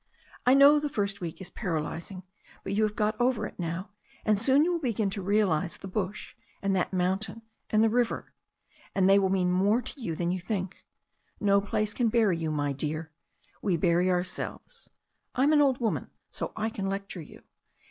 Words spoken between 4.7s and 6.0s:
will begm to realize the